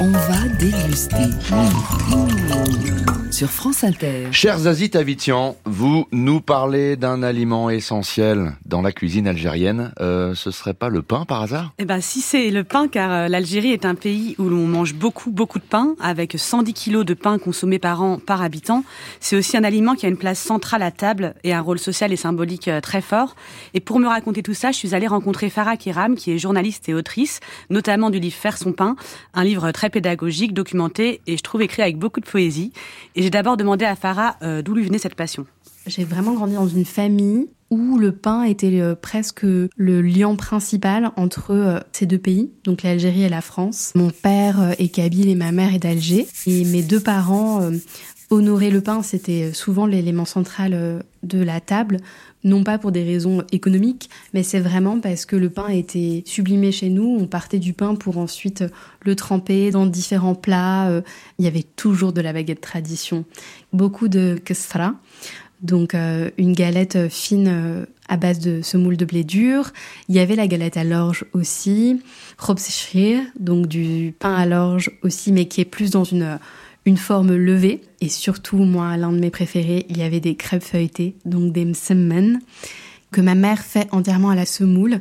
[0.00, 1.16] On va déguster.
[3.34, 4.28] Sur France Inter.
[4.30, 9.92] Chers Aziz Avitian, vous nous parlez d'un aliment essentiel dans la cuisine algérienne.
[10.00, 11.72] Euh, ce serait pas le pain par hasard?
[11.78, 14.94] Eh ben, si c'est le pain, car euh, l'Algérie est un pays où l'on mange
[14.94, 18.84] beaucoup, beaucoup de pain, avec 110 kilos de pain consommé par an par habitant.
[19.18, 22.12] C'est aussi un aliment qui a une place centrale à table et un rôle social
[22.12, 23.34] et symbolique euh, très fort.
[23.74, 26.88] Et pour me raconter tout ça, je suis allée rencontrer Farah Kiram, qui est journaliste
[26.88, 28.94] et autrice, notamment du livre Faire son pain,
[29.34, 32.72] un livre très pédagogique, documenté et je trouve écrit avec beaucoup de poésie.
[33.14, 35.46] Et j'ai d'abord demandé à Farah euh, d'où lui venait cette passion.
[35.86, 41.10] J'ai vraiment grandi dans une famille où le pain était euh, presque le lien principal
[41.16, 43.92] entre euh, ces deux pays, donc l'Algérie et la France.
[43.94, 46.26] Mon père est kabyle et ma mère est d'Alger.
[46.46, 47.70] Et mes deux parents
[48.34, 51.98] honoraient le pain, c'était souvent l'élément central de la table,
[52.44, 56.72] non pas pour des raisons économiques, mais c'est vraiment parce que le pain était sublimé
[56.72, 57.16] chez nous.
[57.18, 58.64] On partait du pain pour ensuite
[59.02, 60.88] le tremper dans différents plats.
[60.88, 61.00] Euh,
[61.38, 63.24] il y avait toujours de la baguette tradition.
[63.72, 64.94] Beaucoup de kestra,
[65.62, 69.72] donc euh, une galette fine euh, à base de semoule de blé dur.
[70.10, 72.02] Il y avait la galette à l'orge aussi.
[72.38, 76.38] Robsishrir, donc du pain à l'orge aussi, mais qui est plus dans une
[76.86, 77.80] une forme levée.
[78.00, 81.64] Et surtout, moi, l'un de mes préférés, il y avait des crêpes feuilletées, donc des
[81.64, 82.40] msemmen,
[83.10, 85.00] que ma mère fait entièrement à la semoule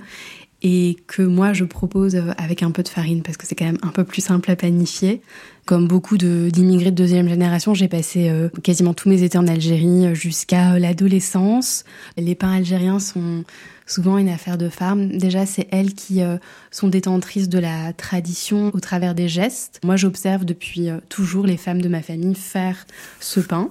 [0.63, 3.79] et que moi je propose avec un peu de farine parce que c'est quand même
[3.81, 5.21] un peu plus simple à planifier.
[5.65, 10.13] Comme beaucoup d'immigrés de, deuxième génération, j'ai passé euh, quasiment tous mes étés en Algérie
[10.13, 11.85] jusqu'à l'adolescence.
[12.17, 13.45] Les pains algériens sont
[13.85, 15.17] souvent une affaire de femmes.
[15.17, 16.37] Déjà, c'est elles qui euh,
[16.71, 19.79] sont détentrices de la tradition au travers des gestes.
[19.83, 22.85] Moi, j'observe depuis euh, toujours les femmes de ma famille faire
[23.19, 23.69] ce pain.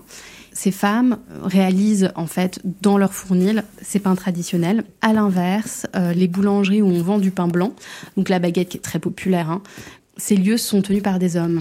[0.62, 4.84] Ces femmes réalisent en fait dans leur fournil ces pains traditionnels.
[5.00, 7.72] À l'inverse, euh, les boulangeries où on vend du pain blanc,
[8.16, 9.60] donc la baguette qui est très populaire, hein,
[10.16, 11.58] ces lieux sont tenus par des hommes.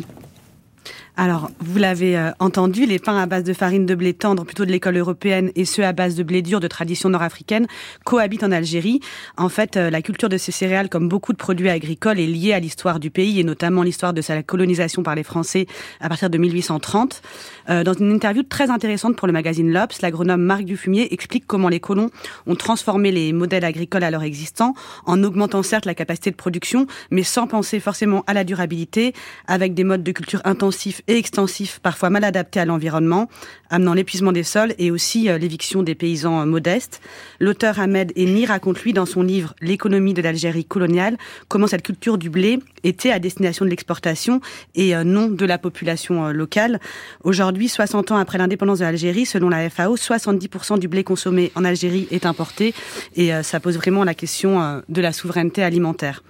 [1.17, 4.63] Alors, vous l'avez euh, entendu, les pains à base de farine de blé tendre, plutôt
[4.63, 7.67] de l'école européenne, et ceux à base de blé dur de tradition nord-africaine,
[8.05, 9.01] cohabitent en Algérie.
[9.35, 12.53] En fait, euh, la culture de ces céréales, comme beaucoup de produits agricoles, est liée
[12.53, 15.67] à l'histoire du pays, et notamment l'histoire de sa colonisation par les Français
[15.99, 17.21] à partir de 1830.
[17.69, 21.69] Euh, dans une interview très intéressante pour le magazine L'Obs, l'agronome Marc Dufumier explique comment
[21.69, 22.09] les colons
[22.47, 24.73] ont transformé les modèles agricoles alors existants,
[25.05, 29.13] en augmentant certes la capacité de production, mais sans penser forcément à la durabilité,
[29.47, 33.29] avec des modes de culture intensifs et extensif, parfois mal adapté à l'environnement,
[33.69, 37.01] amenant l'épuisement des sols et aussi euh, l'éviction des paysans euh, modestes.
[37.39, 41.17] L'auteur Ahmed Eni raconte lui dans son livre L'économie de l'Algérie coloniale
[41.47, 44.41] comment cette culture du blé était à destination de l'exportation
[44.75, 46.79] et euh, non de la population locale.
[47.23, 51.63] Aujourd'hui, 60 ans après l'indépendance de l'Algérie, selon la FAO, 70% du blé consommé en
[51.63, 52.73] Algérie est importé
[53.15, 56.23] et ça pose vraiment la question de la souveraineté alimentaire.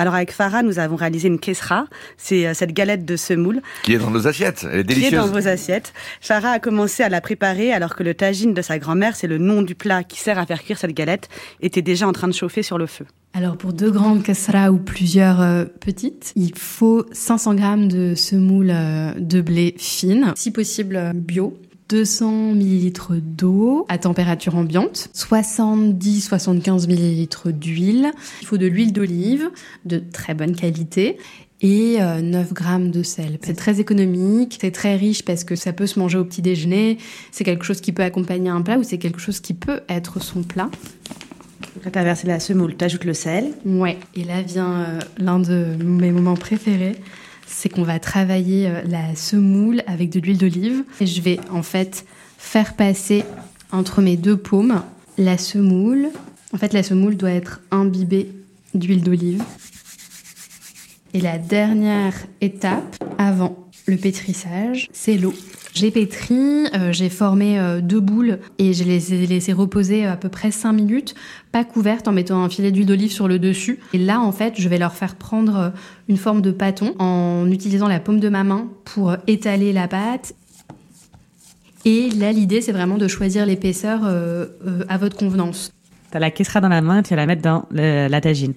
[0.00, 1.84] Alors avec Farah, nous avons réalisé une kesra,
[2.16, 3.60] c'est euh, cette galette de semoule.
[3.82, 5.10] Qui est dans nos assiettes, elle est délicieuse.
[5.10, 5.92] Qui est dans vos assiettes.
[6.22, 9.36] Farah a commencé à la préparer alors que le tagine de sa grand-mère, c'est le
[9.36, 11.28] nom du plat qui sert à faire cuire cette galette,
[11.60, 13.04] était déjà en train de chauffer sur le feu.
[13.34, 18.70] Alors pour deux grandes kesra ou plusieurs euh, petites, il faut 500 grammes de semoule
[18.70, 21.58] euh, de blé fine, si possible bio,
[21.90, 28.12] 200 ml d'eau à température ambiante, 70-75 ml d'huile.
[28.40, 29.50] Il faut de l'huile d'olive
[29.84, 31.18] de très bonne qualité
[31.62, 33.38] et 9 euh, grammes de sel.
[33.42, 36.98] C'est très économique, c'est très riche parce que ça peut se manger au petit déjeuner,
[37.32, 40.22] c'est quelque chose qui peut accompagner un plat ou c'est quelque chose qui peut être
[40.22, 40.70] son plat.
[41.82, 43.52] Quand tu as versé la semoule, tu ajoutes le sel.
[43.64, 46.96] Ouais, et là vient euh, l'un de mes moments préférés,
[47.50, 50.84] c'est qu'on va travailler euh, la semoule avec de l'huile d'olive.
[51.00, 52.06] Et je vais en fait
[52.38, 53.24] faire passer
[53.72, 54.82] entre mes deux paumes
[55.18, 56.08] la semoule.
[56.54, 58.30] En fait, la semoule doit être imbibée
[58.74, 59.42] d'huile d'olive.
[61.12, 65.34] Et la dernière étape avant le pétrissage, c'est l'eau.
[65.74, 70.16] J'ai pétri, euh, j'ai formé euh, deux boules et je les ai laissées reposer à
[70.16, 71.14] peu près 5 minutes,
[71.52, 73.78] pas couvertes, en mettant un filet d'huile d'olive sur le dessus.
[73.92, 75.70] Et là, en fait, je vais leur faire prendre euh,
[76.08, 80.34] une forme de pâton en utilisant la paume de ma main pour étaler la pâte.
[81.84, 85.72] Et là, l'idée, c'est vraiment de choisir l'épaisseur à votre convenance.
[86.10, 88.52] Tu as la caissera dans la main, tu vas la mettre dans la tagine.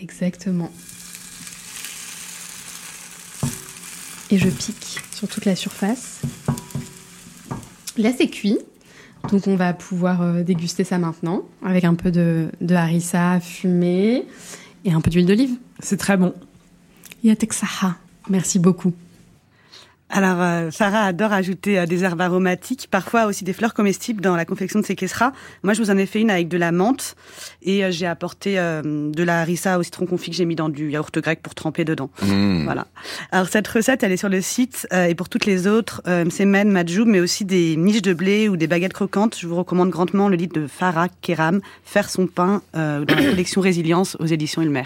[0.00, 0.70] Exactement.
[4.34, 6.22] Et je pique sur toute la surface.
[7.96, 8.58] Là, c'est cuit.
[9.30, 14.26] Donc, on va pouvoir euh, déguster ça maintenant avec un peu de, harissa fumé
[14.84, 15.52] et un peu d'huile d'olive.
[15.78, 16.34] C'est très bon.
[17.22, 17.96] Yateksaha.
[18.28, 18.92] Merci beaucoup.
[20.10, 24.36] Alors, euh, Sarah adore ajouter euh, des herbes aromatiques, parfois aussi des fleurs comestibles dans
[24.36, 25.32] la confection de ses kesseras.
[25.62, 27.16] Moi, je vous en ai fait une avec de la menthe
[27.62, 30.90] et euh, j'ai apporté de la harissa au citron confit que j'ai mis dans du
[30.90, 32.10] yaourt grec pour tremper dedans.
[32.22, 32.64] Mmh.
[32.64, 32.86] Voilà.
[33.32, 37.06] Alors, cette recette, elle est sur le site et pour toutes les autres, msemen, majoub,
[37.06, 39.36] mais aussi des niches de blé ou des baguettes croquantes.
[39.38, 43.60] Je vous recommande grandement le livre de Farah Keram, Faire son pain, dans la collection
[43.60, 44.84] Résilience aux éditions Ilmer.